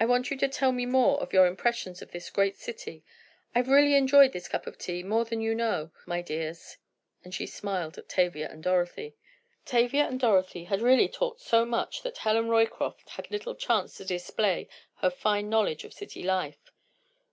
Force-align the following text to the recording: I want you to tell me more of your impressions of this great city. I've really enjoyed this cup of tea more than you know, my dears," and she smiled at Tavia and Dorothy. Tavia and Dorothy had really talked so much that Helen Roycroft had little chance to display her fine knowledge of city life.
I 0.00 0.04
want 0.04 0.32
you 0.32 0.36
to 0.38 0.48
tell 0.48 0.72
me 0.72 0.84
more 0.84 1.20
of 1.20 1.32
your 1.32 1.46
impressions 1.46 2.02
of 2.02 2.10
this 2.10 2.28
great 2.28 2.56
city. 2.56 3.04
I've 3.54 3.68
really 3.68 3.94
enjoyed 3.94 4.32
this 4.32 4.48
cup 4.48 4.66
of 4.66 4.76
tea 4.78 5.04
more 5.04 5.24
than 5.24 5.40
you 5.40 5.54
know, 5.54 5.92
my 6.06 6.22
dears," 6.22 6.76
and 7.22 7.32
she 7.32 7.46
smiled 7.46 7.96
at 7.96 8.08
Tavia 8.08 8.48
and 8.50 8.64
Dorothy. 8.64 9.14
Tavia 9.64 10.08
and 10.08 10.18
Dorothy 10.18 10.64
had 10.64 10.82
really 10.82 11.06
talked 11.06 11.42
so 11.42 11.64
much 11.64 12.02
that 12.02 12.18
Helen 12.18 12.48
Roycroft 12.48 13.10
had 13.10 13.30
little 13.30 13.54
chance 13.54 13.96
to 13.98 14.04
display 14.04 14.68
her 15.02 15.08
fine 15.10 15.48
knowledge 15.48 15.84
of 15.84 15.94
city 15.94 16.24
life. 16.24 16.72